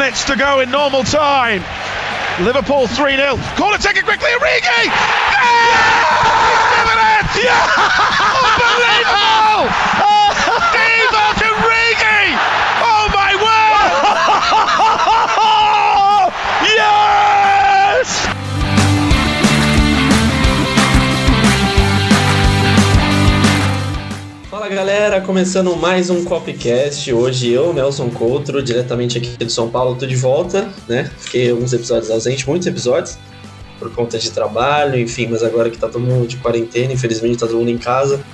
[0.00, 1.62] minutes to go in normal time.
[2.40, 3.36] Liverpool 3 0.
[3.54, 4.30] Corner taken quickly.
[4.30, 4.86] Origi!
[4.86, 5.44] Yeah!
[7.36, 7.68] He's Yeah!
[8.40, 9.30] Unbelievable!
[25.10, 27.12] Galera, começando mais um Copcast.
[27.12, 31.10] Hoje eu, Nelson Coutro, diretamente aqui do São Paulo, tô de volta, né?
[31.18, 33.18] Fiquei alguns episódios ausente, muitos episódios,
[33.80, 37.48] por conta de trabalho, enfim, mas agora que tá todo mundo de quarentena, infelizmente tá
[37.48, 38.24] todo mundo em casa,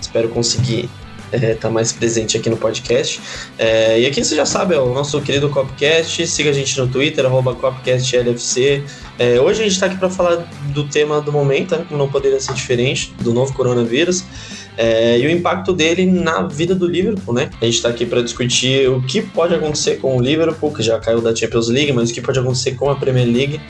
[0.00, 0.90] espero conseguir
[1.32, 3.20] estar é, tá mais presente aqui no podcast.
[3.56, 6.88] É, e aqui você já sabe, é o nosso querido Copcast, siga a gente no
[6.88, 8.82] Twitter, arroba CopcastLFC.
[9.20, 11.84] É, hoje a gente está aqui para falar do tema do momento, né?
[11.86, 14.24] como não poderia ser diferente, do novo coronavírus
[14.80, 17.50] é, e o impacto dele na vida do Liverpool, né?
[17.60, 21.00] A gente está aqui para discutir o que pode acontecer com o Liverpool, que já
[21.00, 23.60] caiu da Champions League, mas o que pode acontecer com a Premier League,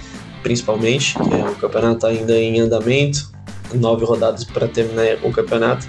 [0.42, 1.14] principalmente.
[1.14, 3.32] que é, o campeonato ainda em andamento,
[3.72, 5.88] nove rodadas para terminar o campeonato.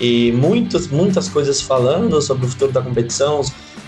[0.00, 3.40] E muitas, muitas coisas falando sobre o futuro da competição.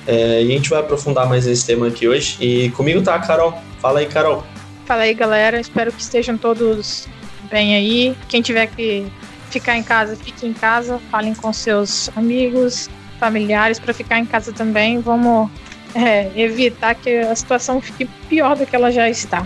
[0.05, 2.37] É, e a gente vai aprofundar mais esse tema aqui hoje.
[2.41, 3.55] E comigo tá a Carol.
[3.79, 4.45] Fala aí, Carol.
[4.85, 5.61] Fala aí, galera.
[5.61, 7.07] Espero que estejam todos
[7.49, 8.17] bem aí.
[8.29, 9.07] Quem tiver que
[9.53, 12.89] ficar em casa, fique em casa, falem com seus amigos,
[13.21, 15.01] familiares para ficar em casa também.
[15.01, 15.51] Vamos
[15.95, 19.45] é, evitar que a situação fique pior do que ela já está.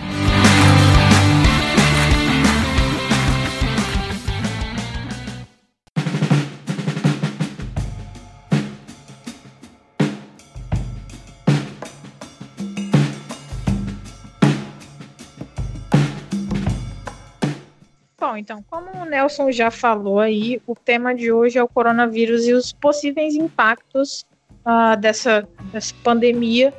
[18.37, 22.53] Então, como o Nelson já falou aí, o tema de hoje é o coronavírus e
[22.53, 24.25] os possíveis impactos
[24.65, 26.73] uh, dessa, dessa pandemia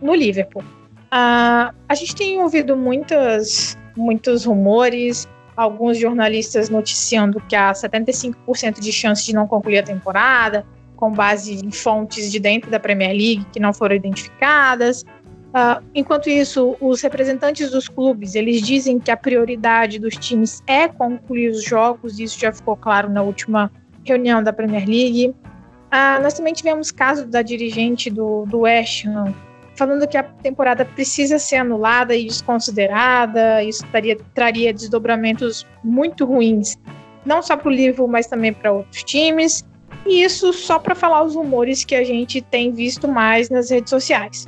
[0.00, 0.62] no Liverpool.
[0.62, 8.92] Uh, a gente tem ouvido muitas, muitos rumores, alguns jornalistas noticiando que há 75% de
[8.92, 10.66] chance de não concluir a temporada,
[10.96, 15.04] com base em fontes de dentro da Premier League que não foram identificadas.
[15.52, 20.88] Uh, enquanto isso, os representantes dos clubes eles dizem que a prioridade dos times é
[20.88, 22.18] concluir os jogos.
[22.18, 23.70] Isso já ficou claro na última
[24.04, 25.28] reunião da Premier League.
[25.28, 29.34] Uh, nós também tivemos caso da dirigente do, do West Ham
[29.74, 33.62] falando que a temporada precisa ser anulada e desconsiderada.
[33.62, 36.76] Isso traria, traria desdobramentos muito ruins,
[37.24, 39.64] não só para o Liverpool, mas também para outros times.
[40.06, 43.90] E isso só para falar os rumores que a gente tem visto mais nas redes
[43.90, 44.46] sociais.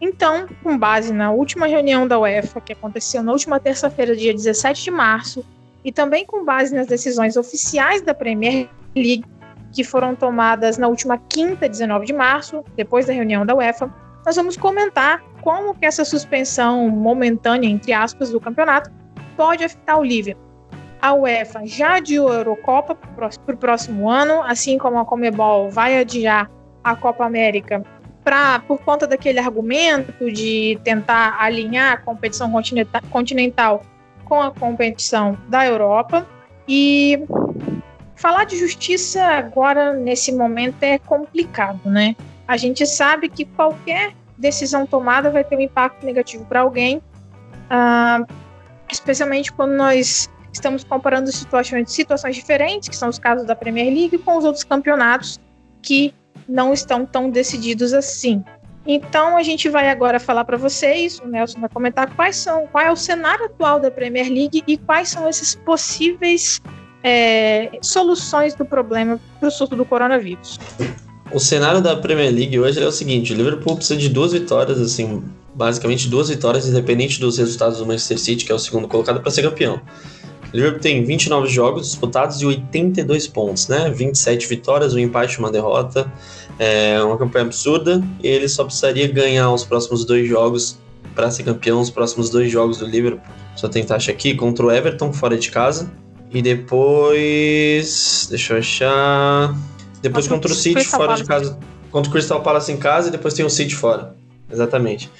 [0.00, 4.84] Então, com base na última reunião da UEFA, que aconteceu na última terça-feira, dia 17
[4.84, 5.44] de março,
[5.84, 9.24] e também com base nas decisões oficiais da Premier League,
[9.72, 13.92] que foram tomadas na última quinta, 19 de março, depois da reunião da UEFA,
[14.24, 18.90] nós vamos comentar como que essa suspensão momentânea, entre aspas, do campeonato
[19.36, 20.50] pode afetar o Liverpool.
[21.00, 25.98] A UEFA já adiou a Eurocopa para o próximo ano, assim como a Comebol vai
[25.98, 26.50] adiar
[26.84, 27.82] a Copa América
[28.22, 32.50] pra, por conta daquele argumento de tentar alinhar a competição
[33.10, 33.82] continental
[34.24, 36.26] com a competição da Europa.
[36.68, 37.24] E
[38.14, 42.14] falar de justiça agora, nesse momento, é complicado, né?
[42.46, 48.26] A gente sabe que qualquer decisão tomada vai ter um impacto negativo para alguém, uh,
[48.90, 54.18] especialmente quando nós estamos comparando situações, situações diferentes, que são os casos da Premier League,
[54.18, 55.38] com os outros campeonatos
[55.82, 56.14] que
[56.48, 58.42] não estão tão decididos assim.
[58.86, 62.84] Então a gente vai agora falar para vocês, o Nelson vai comentar quais são, qual
[62.84, 66.60] é o cenário atual da Premier League e quais são esses possíveis
[67.04, 70.58] é, soluções do problema para o surto do coronavírus.
[71.32, 74.80] O cenário da Premier League hoje é o seguinte: o Liverpool precisa de duas vitórias,
[74.80, 75.22] assim,
[75.54, 79.30] basicamente duas vitórias, independente dos resultados do Manchester City, que é o segundo colocado, para
[79.30, 79.80] ser campeão.
[80.52, 83.90] O Liverpool tem 29 jogos disputados e 82 pontos, né?
[83.90, 86.10] 27 vitórias, um empate uma derrota.
[86.58, 88.02] É uma campanha absurda.
[88.22, 90.78] E ele só precisaria ganhar os próximos dois jogos
[91.14, 93.22] para ser campeão, os próximos dois jogos do Liverpool.
[93.56, 95.90] Só tentar achar aqui contra o Everton fora de casa.
[96.32, 98.26] E depois.
[98.28, 99.54] Deixa eu achar.
[100.02, 101.22] Depois contra, contra o City fora Palace.
[101.22, 101.58] de casa.
[101.90, 104.14] Contra o Crystal Palace em casa e depois tem o City fora.
[104.50, 105.10] Exatamente.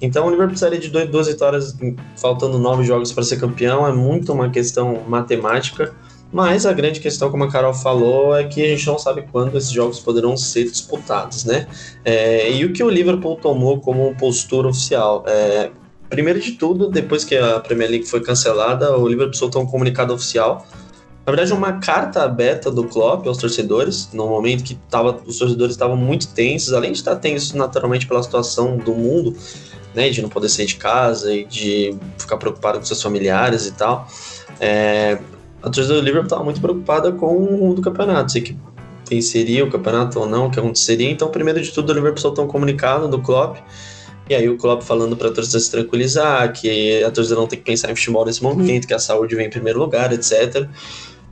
[0.00, 1.76] Então o Liverpool precisaria de dois, duas vitórias,
[2.16, 3.86] faltando nove jogos para ser campeão.
[3.86, 5.94] É muito uma questão matemática.
[6.32, 9.56] Mas a grande questão, como a Carol falou, é que a gente não sabe quando
[9.56, 11.68] esses jogos poderão ser disputados, né?
[12.04, 15.24] É, e o que o Liverpool tomou como postura oficial?
[15.26, 15.70] É,
[16.10, 20.12] primeiro de tudo, depois que a Premier League foi cancelada, o Liverpool soltou um comunicado
[20.12, 20.66] oficial
[21.26, 25.74] na verdade, uma carta aberta do Klopp aos torcedores, no momento que tava, os torcedores
[25.74, 29.36] estavam muito tensos, além de estar tensos naturalmente pela situação do mundo,
[29.96, 33.72] né, de não poder sair de casa e de ficar preocupado com seus familiares e
[33.72, 34.06] tal.
[34.60, 35.18] É,
[35.62, 38.56] a torcida do Liverpool estava muito preocupada com o do campeonato, se que
[39.08, 41.10] venceria o campeonato ou não, o que aconteceria.
[41.10, 43.56] Então, primeiro de tudo, o Liverpool soltou um comunicado do Klopp
[44.28, 47.58] e aí o Klopp falando para a torcida se tranquilizar, que a torcida não tem
[47.58, 50.68] que pensar em futebol nesse momento, que a saúde vem em primeiro lugar, etc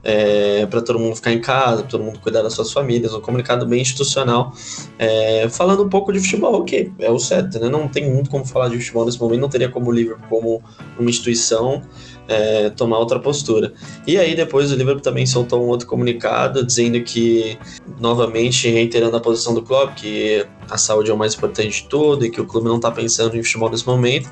[0.05, 3.67] é, para todo mundo ficar em casa, todo mundo cuidar das suas famílias, um comunicado
[3.67, 4.53] bem institucional,
[4.99, 7.69] é, falando um pouco de futebol, que é o certo, né?
[7.69, 10.63] Não tem muito como falar de futebol nesse momento, não teria como o Liverpool como
[10.99, 11.83] uma instituição
[12.29, 13.73] é, tomar outra postura.
[14.07, 17.59] E aí depois o Liverpool também soltou um outro comunicado dizendo que,
[17.99, 22.25] novamente, reiterando a posição do clube, que a saúde é o mais importante de tudo
[22.25, 24.31] e que o clube não está pensando em futebol nesse momento.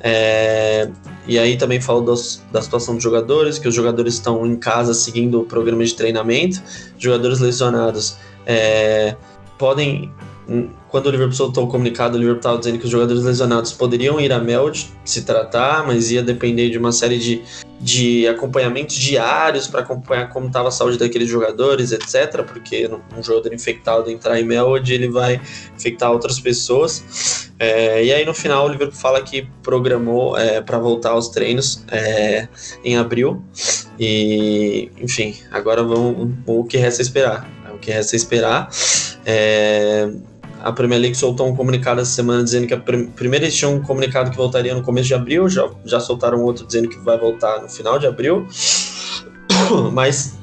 [0.00, 0.90] É,
[1.26, 4.92] e aí também falou dos, da situação dos jogadores, que os jogadores estão em casa
[4.94, 6.62] seguindo o programa de treinamento,
[6.98, 8.16] jogadores lesionados
[8.46, 9.16] é,
[9.58, 10.12] podem
[10.88, 14.20] quando o Liverpool soltou o comunicado, o Liverpool estava dizendo que os jogadores lesionados poderiam
[14.20, 17.42] ir a Meld se tratar, mas ia depender de uma série de,
[17.80, 22.44] de acompanhamentos diários para acompanhar como estava a saúde daqueles jogadores, etc.
[22.44, 25.40] Porque um jogador infectado entrar em Meld, ele vai
[25.74, 27.50] infectar outras pessoas.
[27.58, 31.82] É, e aí no final o Liverpool fala que programou é, para voltar aos treinos
[31.90, 32.46] é,
[32.84, 33.42] em abril.
[33.98, 37.48] E enfim, agora vamos, o que resta esperar.
[37.74, 38.68] O que resta esperar.
[39.26, 40.08] É,
[40.64, 43.74] a Premier League soltou um comunicado essa semana dizendo que a prim primeiro eles tinham
[43.74, 47.18] um comunicado que voltaria no começo de abril, já, já soltaram outro dizendo que vai
[47.18, 48.46] voltar no final de abril.
[49.92, 50.38] Mas,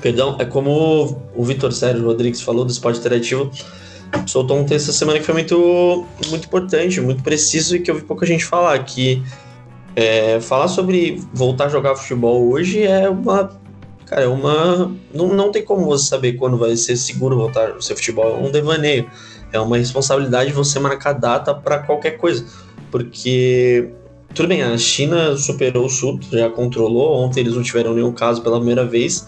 [0.00, 3.52] perdão, é como o Vitor Sérgio Rodrigues falou do esporte interativo,
[4.26, 7.94] soltou um texto essa semana que foi muito, muito importante, muito preciso e que eu
[7.94, 9.22] vi pouca gente falar, que
[9.94, 13.61] é, falar sobre voltar a jogar futebol hoje é uma
[14.12, 14.94] cara, é uma.
[15.12, 18.46] Não, não tem como você saber quando vai ser seguro voltar ao seu futebol, é
[18.46, 19.10] um devaneio.
[19.52, 22.44] É uma responsabilidade você marcar data para qualquer coisa.
[22.90, 23.90] Porque,
[24.34, 27.18] tudo bem, a China superou o Sul, já controlou.
[27.22, 29.26] Ontem eles não tiveram nenhum caso pela primeira vez.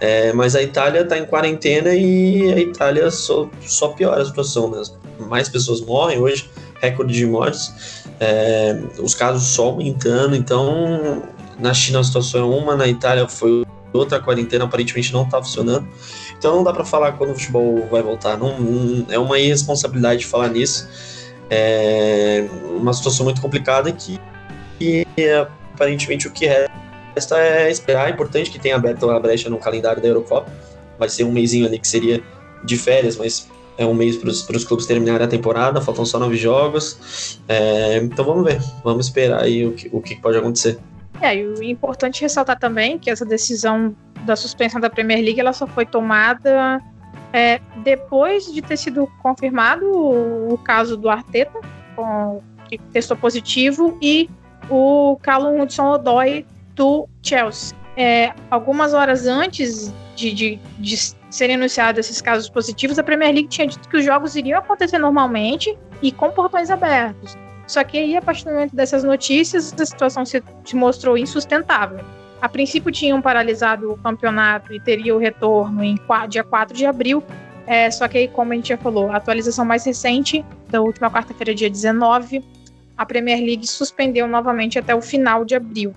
[0.00, 4.68] É, mas a Itália está em quarentena e a Itália só, só piora a situação
[4.68, 4.96] mesmo.
[5.28, 6.48] Mais pessoas morrem hoje,
[6.80, 8.04] recorde de mortes.
[8.20, 10.36] É, os casos só aumentando.
[10.36, 11.22] Então,
[11.58, 13.63] na China a situação é uma, na Itália foi
[13.96, 15.86] outra, a quarentena aparentemente não está funcionando.
[16.38, 18.36] Então não dá para falar quando o futebol vai voltar.
[18.36, 20.88] Não, não, é uma irresponsabilidade falar nisso.
[21.50, 24.18] É uma situação muito complicada que,
[24.78, 25.30] que
[25.74, 28.08] aparentemente o que resta é esperar.
[28.08, 30.50] É importante que tenha aberto a brecha no calendário da Eurocopa.
[30.98, 32.22] Vai ser um mêsinho ali que seria
[32.64, 36.36] de férias, mas é um mês para os clubes terminarem a temporada, faltam só nove
[36.36, 37.40] jogos.
[37.48, 40.78] É, então vamos ver, vamos esperar aí o que, o que pode acontecer.
[41.20, 43.94] É, e o importante ressaltar também que essa decisão
[44.24, 46.82] da suspensão da Premier League ela só foi tomada
[47.32, 51.58] é, depois de ter sido confirmado o, o caso do Arteta,
[51.96, 54.30] com, que testou positivo, e
[54.70, 57.76] o Callum Hudson-Odoi do Chelsea.
[57.96, 60.96] É, algumas horas antes de, de, de
[61.30, 64.98] serem anunciados esses casos positivos, a Premier League tinha dito que os jogos iriam acontecer
[64.98, 67.36] normalmente e com portões abertos.
[67.66, 72.04] Só que aí, a partir do momento dessas notícias, a situação se, se mostrou insustentável.
[72.40, 77.22] A princípio tinham paralisado o campeonato e teria o retorno em dia 4 de abril.
[77.66, 81.10] É, só que aí, como a gente já falou, a atualização mais recente, da última
[81.10, 82.44] quarta-feira, dia 19,
[82.96, 85.94] a Premier League suspendeu novamente até o final de abril.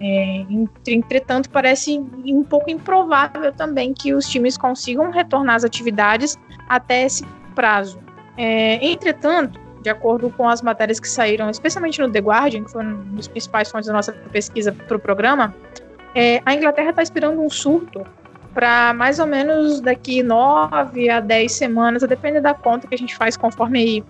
[0.00, 0.44] É,
[0.88, 6.36] entretanto, parece um pouco improvável também que os times consigam retornar às atividades
[6.68, 7.98] até esse prazo.
[8.36, 12.82] É, entretanto, de acordo com as matérias que saíram, especialmente no The Guardian, que foi
[12.82, 15.54] um dos principais fontes da nossa pesquisa para o programa,
[16.14, 18.04] é, a Inglaterra está esperando um surto
[18.54, 22.98] para mais ou menos daqui 9 a 10 semanas, a depender da conta que a
[22.98, 24.02] gente faz conforme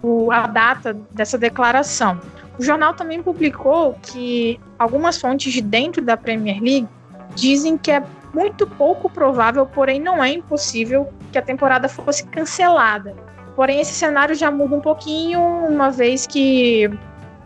[0.00, 2.20] o, a data dessa declaração.
[2.56, 6.88] O jornal também publicou que algumas fontes de dentro da Premier League
[7.34, 13.16] dizem que é muito pouco provável, porém não é impossível, que a temporada fosse cancelada.
[13.58, 16.88] Porém, esse cenário já muda um pouquinho, uma vez que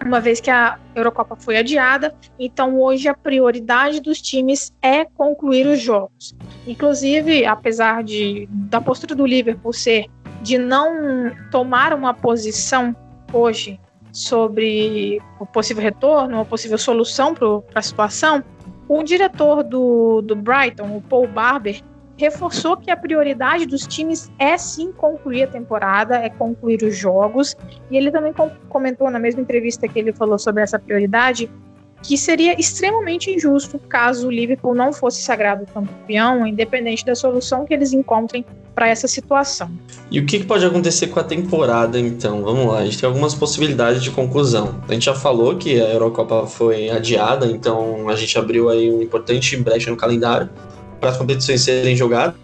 [0.04, 5.66] uma vez que a Eurocopa foi adiada, então hoje a prioridade dos times é concluir
[5.66, 6.34] os jogos.
[6.66, 10.04] Inclusive, apesar de da postura do Liverpool ser
[10.42, 12.94] de não tomar uma posição
[13.32, 13.80] hoje
[14.12, 18.44] sobre o possível retorno, uma possível solução para a situação,
[18.86, 21.80] o diretor do, do Brighton, o Paul Barber,
[22.22, 27.56] reforçou que a prioridade dos times é sim concluir a temporada, é concluir os jogos.
[27.90, 28.32] E ele também
[28.68, 31.50] comentou na mesma entrevista que ele falou sobre essa prioridade
[32.00, 37.74] que seria extremamente injusto caso o Liverpool não fosse sagrado campeão, independente da solução que
[37.74, 39.70] eles encontrem para essa situação.
[40.10, 42.42] E o que pode acontecer com a temporada, então?
[42.42, 44.80] Vamos lá, a gente tem algumas possibilidades de conclusão.
[44.88, 49.02] A gente já falou que a Eurocopa foi adiada, então a gente abriu aí um
[49.02, 50.48] importante brecha no calendário
[51.02, 52.36] para as competições serem jogadas.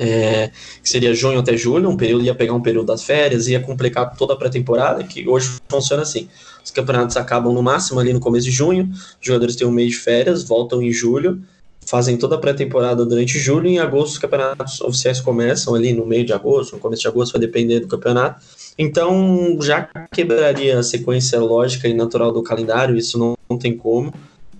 [0.00, 3.58] É, que seria junho até julho, um período ia pegar um período das férias, ia
[3.58, 6.28] complicar toda a pré-temporada, que hoje funciona assim.
[6.64, 9.90] Os campeonatos acabam no máximo ali no começo de junho, os jogadores têm um mês
[9.90, 11.42] de férias, voltam em julho,
[11.84, 16.06] fazem toda a pré-temporada durante julho e em agosto os campeonatos oficiais começam ali no
[16.06, 18.40] meio de agosto, no começo de agosto vai depender do campeonato.
[18.78, 24.14] Então já quebraria a sequência lógica e natural do calendário, isso não, não tem como.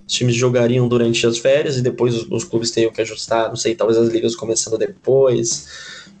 [0.09, 3.55] Os times jogariam durante as férias e depois os, os clubes teriam que ajustar, não
[3.55, 5.67] sei, talvez as ligas começando depois,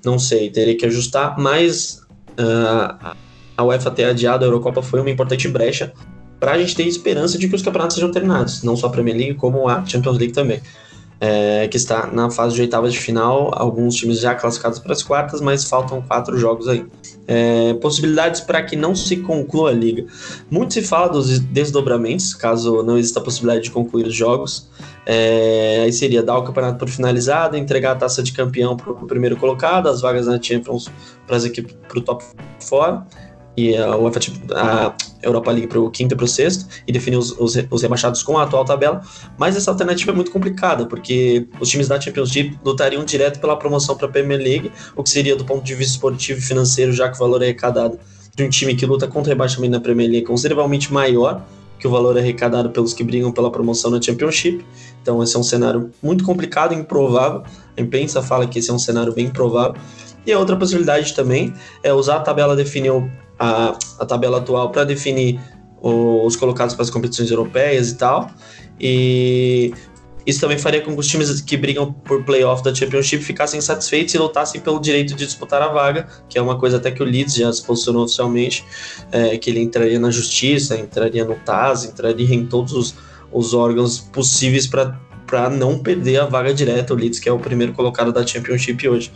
[0.05, 2.03] não sei, teria que ajustar, mas
[2.39, 3.15] uh,
[3.57, 5.91] a UEFA ter adiado a Eurocopa foi uma importante brecha
[6.39, 9.17] para a gente ter esperança de que os campeonatos sejam terminados, não só a Premier
[9.17, 10.61] League, como a Champions League também.
[11.21, 15.03] É, que está na fase de oitavas de final, alguns times já classificados para as
[15.03, 16.85] quartas, mas faltam quatro jogos aí.
[17.27, 20.05] É, possibilidades para que não se conclua a liga.
[20.49, 24.69] Muito se fala dos desdobramentos, caso não exista a possibilidade de concluir os jogos.
[25.05, 29.07] É, aí seria dar o campeonato por finalizado, entregar a taça de campeão para o
[29.07, 30.89] primeiro colocado, as vagas na Champions
[31.25, 32.23] para as equipes para o top
[32.69, 33.03] 4
[33.59, 36.91] e a UEFA, tipo, a Europa League para o quinto e para o sexto, e
[36.91, 39.01] definir os, os, os, rebaixados com a atual tabela.
[39.37, 43.57] Mas essa alternativa é muito complicada, porque os times da Champions League lutariam direto pela
[43.57, 46.93] promoção para a Premier League, o que seria, do ponto de vista esportivo e financeiro,
[46.93, 47.99] já que o valor é arrecadado
[48.35, 51.43] de um time que luta contra o rebaixamento na Premier League, consideravelmente maior
[51.77, 54.65] que o valor arrecadado pelos que brigam pela promoção na Championship.
[55.01, 57.43] Então, esse é um cenário muito complicado improvável.
[57.77, 59.79] A imprensa fala que esse é um cenário bem improvável.
[60.25, 62.91] E a outra possibilidade também é usar a tabela definir
[63.39, 65.39] a, a tabela atual para definir
[65.81, 68.29] os colocados para as competições europeias e tal.
[68.79, 69.73] E
[70.25, 74.13] isso também faria com que os times que brigam por playoff da Championship ficassem satisfeitos
[74.13, 77.05] e lutassem pelo direito de disputar a vaga, que é uma coisa até que o
[77.05, 78.63] Leeds já se posicionou oficialmente,
[79.11, 82.95] é, que ele entraria na justiça, entraria no TAS, entraria em todos os,
[83.31, 87.73] os órgãos possíveis para não perder a vaga direta, o Leeds, que é o primeiro
[87.73, 89.11] colocado da Championship hoje.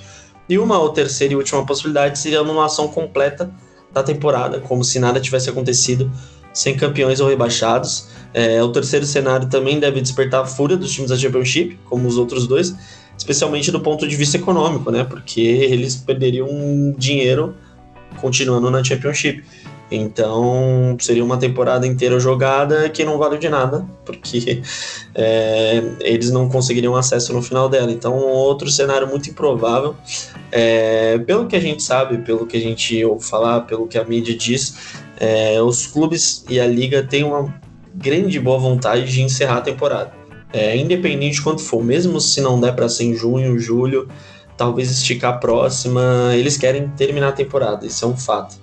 [0.47, 3.53] E uma ou terceira e última possibilidade seria a anulação completa
[3.93, 6.11] da temporada, como se nada tivesse acontecido,
[6.53, 8.07] sem campeões ou rebaixados.
[8.33, 12.17] É, o terceiro cenário também deve despertar a fúria dos times da Championship, como os
[12.17, 12.75] outros dois,
[13.17, 15.03] especialmente do ponto de vista econômico, né?
[15.03, 16.47] Porque eles perderiam
[16.97, 17.55] dinheiro
[18.19, 19.43] continuando na Championship.
[19.95, 24.61] Então seria uma temporada inteira jogada que não vale de nada, porque
[25.15, 27.91] é, eles não conseguiriam acesso no final dela.
[27.91, 29.95] Então, outro cenário muito improvável.
[30.51, 34.03] É, pelo que a gente sabe, pelo que a gente ouve falar, pelo que a
[34.03, 34.75] mídia diz,
[35.17, 37.53] é, os clubes e a liga têm uma
[37.93, 40.11] grande boa vontade de encerrar a temporada.
[40.51, 44.07] É, independente de quanto for, mesmo se não der para ser em junho, julho,
[44.55, 48.55] talvez esticar a próxima, eles querem terminar a temporada, isso é um fato.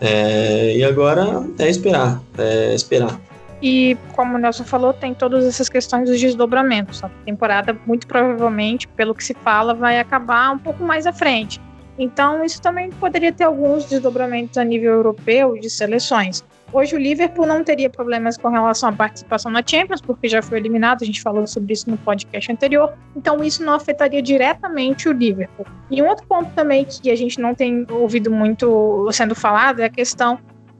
[0.00, 3.20] É, e agora é esperar, é esperar.
[3.62, 7.04] E como o Nelson falou, tem todas essas questões dos desdobramentos.
[7.04, 11.60] A temporada, muito provavelmente, pelo que se fala, vai acabar um pouco mais à frente.
[12.00, 16.42] Então, isso também poderia ter alguns desdobramentos a nível europeu de seleções.
[16.72, 20.56] Hoje o Liverpool não teria problemas com relação à participação na Champions, porque já foi
[20.56, 22.94] eliminado, a gente falou sobre isso no podcast anterior.
[23.14, 25.66] Então isso não afetaria diretamente o Liverpool.
[25.90, 29.84] E um outro ponto também que a gente não tem ouvido muito sendo falado é
[29.84, 30.38] a questão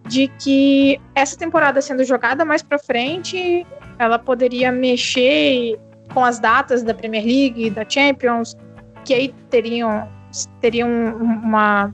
[0.08, 3.66] de que essa temporada sendo jogada mais para frente,
[3.98, 5.78] ela poderia mexer
[6.14, 8.56] com as datas da Premier League, da Champions,
[9.04, 10.08] que aí teriam
[10.60, 11.92] teriam uma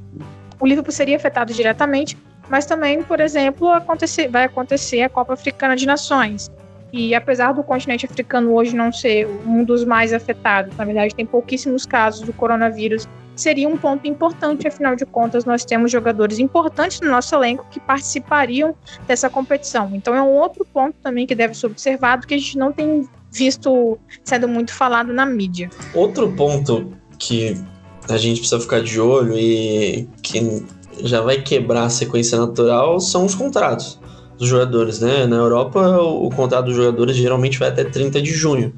[0.58, 2.16] o Liverpool seria afetado diretamente,
[2.48, 6.50] mas também, por exemplo, acontecer, vai acontecer a Copa Africana de Nações.
[6.92, 11.26] E apesar do continente africano hoje não ser um dos mais afetados, na verdade tem
[11.26, 17.00] pouquíssimos casos do coronavírus, seria um ponto importante, afinal de contas nós temos jogadores importantes
[17.00, 18.74] no nosso elenco que participariam
[19.06, 19.90] dessa competição.
[19.92, 23.06] Então é um outro ponto também que deve ser observado que a gente não tem
[23.30, 25.68] visto sendo muito falado na mídia.
[25.92, 27.60] Outro ponto que
[28.08, 30.64] a gente precisa ficar de olho e que
[31.02, 33.98] já vai quebrar a sequência natural são os contratos
[34.38, 35.26] dos jogadores, né?
[35.26, 38.72] Na Europa, o, contrato dos jogadores geralmente vai até 30 de junho.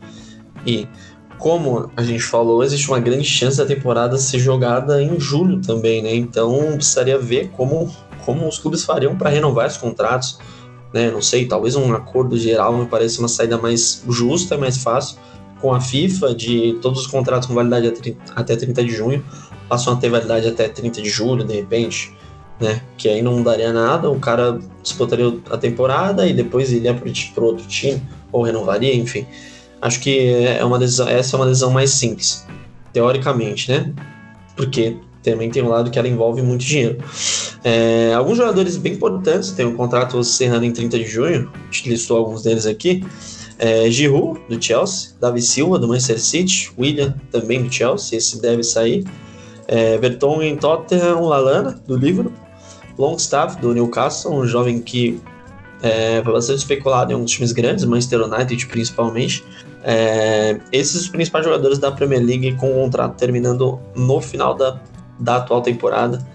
[0.64, 0.86] E
[1.38, 6.02] como a gente falou, existe uma grande chance da temporada ser jogada em julho também,
[6.02, 6.14] né?
[6.14, 7.92] Então precisaria ver como,
[8.24, 10.38] como os clubes fariam para renovar os contratos,
[10.92, 11.10] né?
[11.10, 15.18] Não sei, talvez um acordo geral me parece uma saída mais justa, mais fácil
[15.60, 19.24] com a FIFA de todos os contratos com validade até 30 de junho
[19.68, 22.12] passam a ter validade até 30 de julho, de repente.
[22.60, 22.80] né?
[22.96, 27.66] Que aí não mudaria nada, o cara disputaria a temporada e depois iria para outro
[27.66, 29.26] time, ou renovaria, enfim.
[29.80, 32.44] Acho que é uma decisão, essa é uma decisão mais simples,
[32.92, 33.92] teoricamente, né?
[34.56, 36.98] Porque também tem um lado que ela envolve muito dinheiro.
[37.62, 41.88] É, alguns jogadores bem importantes têm um contrato encerrando em 30 de junho, a gente
[41.90, 43.04] listou alguns deles aqui.
[43.58, 48.62] É, Giroud, do Chelsea, Davi Silva, do Manchester City, William, também do Chelsea, esse deve
[48.62, 49.04] sair.
[49.66, 49.98] É,
[50.42, 52.32] em Tottenham, Lalana, do Liverpool.
[52.98, 55.20] Longstaff, do Newcastle, um jovem que
[55.82, 59.44] é, foi bastante especulado em alguns times grandes, Manchester United principalmente.
[59.84, 64.80] É, esses os principais jogadores da Premier League com o contrato terminando no final da,
[65.18, 66.26] da atual temporada.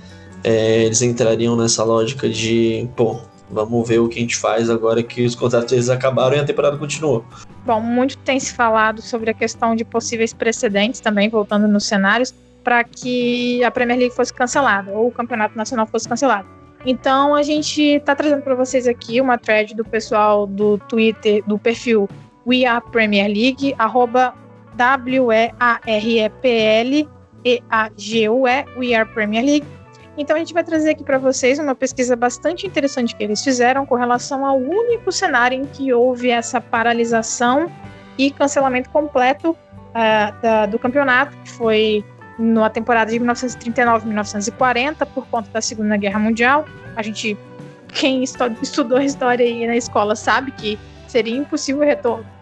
[0.44, 3.20] É, eles entrariam nessa lógica de, pô,
[3.54, 6.44] vamos ver o que a gente faz agora que os contratos deles acabaram e a
[6.44, 7.24] temporada continuou.
[7.66, 12.34] Bom, muito tem se falado sobre a questão de possíveis precedentes também, voltando nos cenários,
[12.64, 16.48] para que a Premier League fosse cancelada ou o Campeonato Nacional fosse cancelado.
[16.86, 21.58] Então a gente está trazendo para vocês aqui uma thread do pessoal do Twitter, do
[21.58, 22.10] perfil
[22.46, 24.34] We Are Premier League, arroba
[24.76, 25.46] W-E-A-R-E-P-L-E-A-G-U-E,
[28.78, 29.66] We Are Premier League.
[30.18, 33.86] Então a gente vai trazer aqui para vocês uma pesquisa bastante interessante que eles fizeram
[33.86, 37.72] com relação ao único cenário em que houve essa paralisação
[38.18, 42.06] e cancelamento completo uh, da, do campeonato, que foi
[42.38, 46.66] na temporada de 1939-1940, por conta da Segunda Guerra Mundial.
[46.96, 47.38] A gente,
[47.90, 51.84] quem estudou história aí na escola, sabe que seria impossível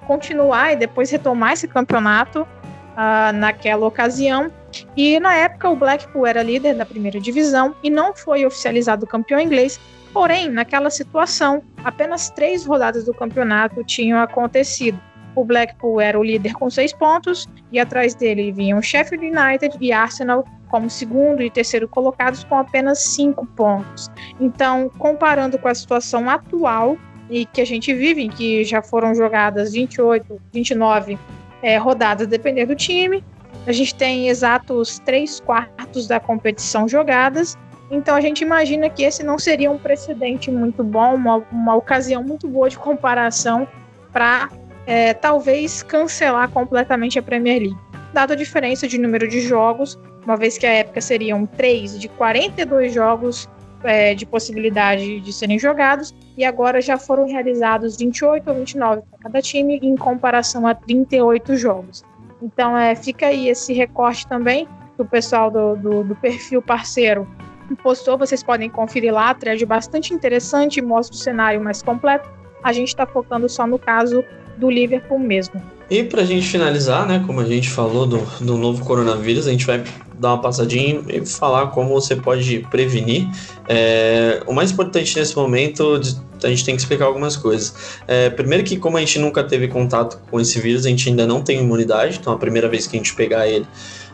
[0.05, 4.51] continuar e depois retomar esse campeonato uh, naquela ocasião.
[4.95, 9.39] E na época o Blackpool era líder da primeira divisão e não foi oficializado campeão
[9.39, 9.79] inglês.
[10.13, 14.99] Porém, naquela situação, apenas três rodadas do campeonato tinham acontecido.
[15.33, 19.93] O Blackpool era o líder com seis pontos e atrás dele vinham Sheffield United e
[19.93, 24.09] Arsenal como segundo e terceiro colocados com apenas cinco pontos.
[24.39, 26.97] Então, comparando com a situação atual
[27.29, 31.17] e que a gente vive, em que já foram jogadas 28, 29
[31.61, 33.23] é, rodadas, dependendo do time,
[33.65, 37.57] a gente tem exatos três quartos da competição jogadas.
[37.89, 42.23] Então a gente imagina que esse não seria um precedente muito bom, uma, uma ocasião
[42.23, 43.67] muito boa de comparação
[44.11, 44.49] para
[44.87, 47.77] é, talvez cancelar completamente a Premier League.
[48.13, 52.07] Dada a diferença de número de jogos, uma vez que a época seriam três de
[52.09, 53.49] 42 jogos
[53.83, 59.19] é, de possibilidade de serem jogados, e agora já foram realizados 28 ou 29 para
[59.19, 62.03] cada time, em comparação a 38 jogos.
[62.41, 67.27] Então é, fica aí esse recorte também que o pessoal do, do, do perfil parceiro
[67.75, 68.17] postou.
[68.17, 72.29] Vocês podem conferir lá, thread bastante interessante, mostra o cenário mais completo.
[72.63, 74.23] A gente está focando só no caso
[74.57, 75.61] do Liverpool mesmo.
[75.89, 79.51] E para a gente finalizar, né, como a gente falou do, do novo coronavírus, a
[79.51, 79.83] gente vai
[80.21, 83.27] dar uma passadinha e falar como você pode prevenir.
[83.67, 85.99] É, o mais importante nesse momento,
[86.43, 87.73] a gente tem que explicar algumas coisas.
[88.07, 91.25] É, primeiro que como a gente nunca teve contato com esse vírus, a gente ainda
[91.25, 93.65] não tem imunidade, então a primeira vez que a gente pegar ele,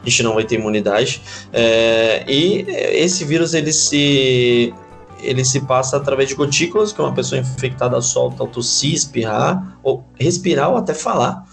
[0.01, 1.21] a gente não vai ter imunidade.
[1.51, 4.73] É, e esse vírus, ele se
[5.19, 10.05] ele se passa através de gotículas, que uma pessoa infectada solta ao tossir, espirrar, ou
[10.17, 11.43] respirar ou até falar.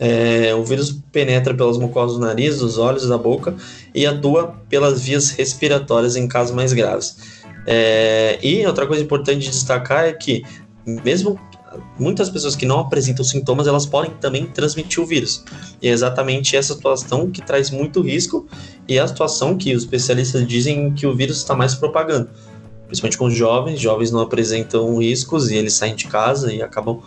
[0.00, 3.54] É, o vírus penetra pelas mucosas do nariz, dos olhos, da boca
[3.94, 7.18] e atua pelas vias respiratórias em casos mais graves.
[7.66, 10.42] É, e outra coisa importante de destacar é que,
[10.86, 11.38] mesmo
[11.98, 15.44] muitas pessoas que não apresentam sintomas, elas podem também transmitir o vírus.
[15.80, 18.46] E é exatamente essa situação que traz muito risco
[18.88, 22.30] e é a situação que os especialistas dizem que o vírus está mais propagando.
[22.86, 27.00] Principalmente com os jovens, jovens não apresentam riscos e eles saem de casa e acabam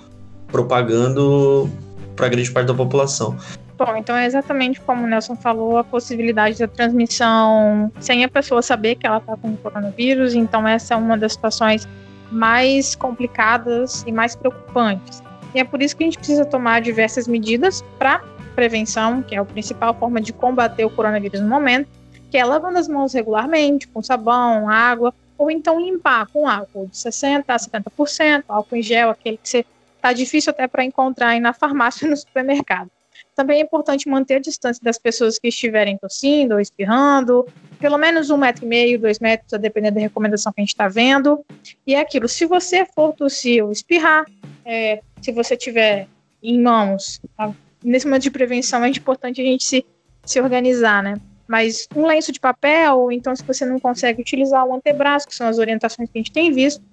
[0.48, 1.70] propagando
[2.16, 3.38] para grande parte da população.
[3.78, 8.62] Bom, então é exatamente como o Nelson falou, a possibilidade da transmissão sem a pessoa
[8.62, 10.36] saber que ela está com o coronavírus.
[10.36, 11.88] Então, essa é uma das situações
[12.32, 15.22] mais complicadas e mais preocupantes.
[15.54, 18.24] E é por isso que a gente precisa tomar diversas medidas para
[18.56, 21.88] prevenção, que é a principal forma de combater o coronavírus no momento,
[22.30, 26.98] que é lavando as mãos regularmente, com sabão, água, ou então limpar com álcool de
[26.98, 29.66] 60% a 70%, álcool em gel, aquele que você
[30.04, 32.92] Tá difícil até para encontrar aí na farmácia e no supermercado.
[33.34, 37.48] Também é importante manter a distância das pessoas que estiverem tossindo ou espirrando,
[37.80, 40.74] pelo menos um metro e meio, dois metros, a depender da recomendação que a gente
[40.74, 41.46] está vendo.
[41.88, 44.26] E é aquilo, se você for tossir ou espirrar,
[44.66, 46.06] é, se você tiver
[46.44, 47.54] em mãos, tá?
[47.82, 49.86] nesse momento de prevenção é importante a gente se,
[50.26, 51.16] se organizar, né?
[51.48, 55.36] Mas um lenço de papel, ou então se você não consegue utilizar o antebraço, que
[55.36, 56.84] são as orientações que a gente tem visto,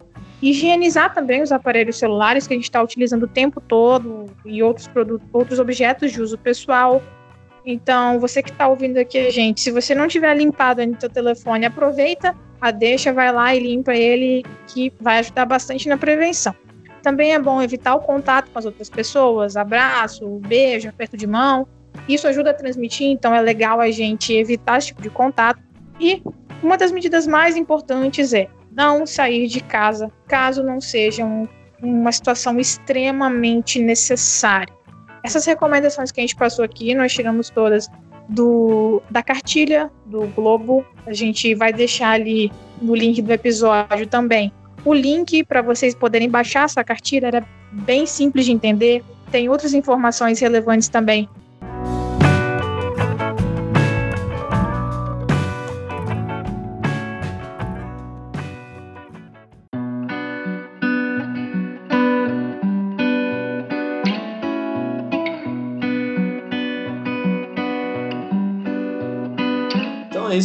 [0.42, 4.88] higienizar também os aparelhos celulares que a gente está utilizando o tempo todo e outros
[4.88, 7.02] produtos, outros objetos de uso pessoal.
[7.64, 11.00] Então, você que está ouvindo aqui a gente, se você não tiver limpado ainda o
[11.00, 15.98] seu telefone, aproveita a deixa, vai lá e limpa ele, que vai ajudar bastante na
[15.98, 16.54] prevenção.
[17.02, 21.66] Também é bom evitar o contato com as outras pessoas, abraço, beijo, aperto de mão.
[22.08, 25.60] Isso ajuda a transmitir, então é legal a gente evitar esse tipo de contato.
[25.98, 26.22] E
[26.62, 31.46] uma das medidas mais importantes é não sair de casa caso não seja um,
[31.82, 34.72] uma situação extremamente necessária.
[35.22, 37.88] Essas recomendações que a gente passou aqui, nós tiramos todas
[38.28, 40.84] do, da cartilha do Globo.
[41.06, 44.52] A gente vai deixar ali no link do episódio também
[44.84, 47.26] o link para vocês poderem baixar essa cartilha.
[47.26, 49.02] Era bem simples de entender.
[49.30, 51.28] Tem outras informações relevantes também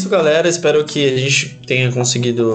[0.06, 0.48] isso, galera.
[0.48, 2.54] Espero que a gente tenha conseguido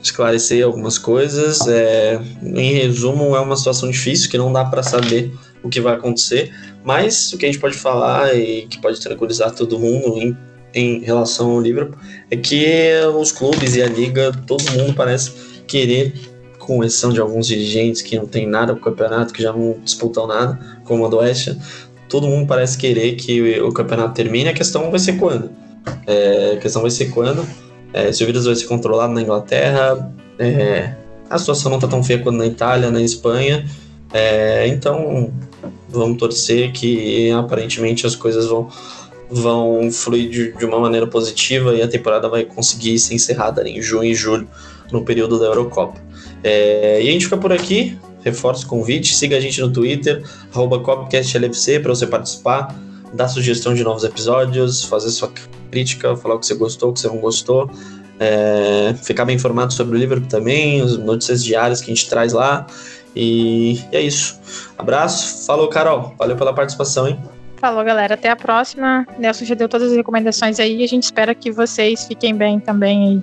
[0.00, 1.66] esclarecer algumas coisas.
[1.66, 5.94] É, em resumo, é uma situação difícil que não dá para saber o que vai
[5.94, 6.52] acontecer,
[6.84, 10.36] mas o que a gente pode falar e que pode tranquilizar todo mundo em,
[10.74, 11.96] em relação ao livro
[12.30, 15.32] é que os clubes e a liga, todo mundo parece
[15.66, 16.14] querer,
[16.58, 19.78] com exceção de alguns dirigentes que não tem nada com o campeonato, que já não
[19.84, 21.56] disputam nada, como a do Oeste,
[22.08, 24.48] todo mundo parece querer que o campeonato termine.
[24.48, 25.61] A questão vai ser quando
[26.06, 27.46] é, a questão vai ser quando.
[27.92, 30.94] É, se o vírus vai ser controlado na Inglaterra, é,
[31.28, 33.66] a situação não está tão feia quanto na Itália, na Espanha.
[34.12, 35.32] É, então,
[35.88, 38.68] vamos torcer que aparentemente as coisas vão,
[39.30, 43.80] vão fluir de, de, uma maneira positiva e a temporada vai conseguir ser encerrada em
[43.80, 44.46] junho e julho,
[44.90, 46.00] no período da Eurocopa.
[46.42, 47.98] É, e a gente fica por aqui.
[48.24, 52.72] Reforço o convite, siga a gente no Twitter, CopcastLFC, para você participar,
[53.12, 55.30] dar sugestão de novos episódios, fazer sua
[55.70, 57.70] crítica, falar o que você gostou, o que você não gostou.
[58.20, 62.32] É, ficar bem informado sobre o Liverpool também, as notícias diárias que a gente traz
[62.32, 62.66] lá.
[63.14, 64.38] E é isso.
[64.78, 65.44] Abraço.
[65.46, 66.14] Falou, Carol.
[66.18, 67.18] Valeu pela participação, hein?
[67.56, 68.14] Falou, galera.
[68.14, 69.06] Até a próxima.
[69.18, 70.82] Nelson já deu todas as recomendações aí.
[70.82, 73.22] A gente espera que vocês fiquem bem também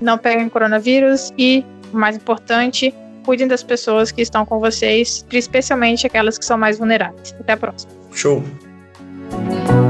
[0.00, 1.32] e não peguem coronavírus.
[1.38, 6.58] E, o mais importante, cuidem das pessoas que estão com vocês, especialmente aquelas que são
[6.58, 7.34] mais vulneráveis.
[7.38, 7.92] Até a próxima.
[8.12, 8.42] Show.
[9.30, 9.89] Thank you.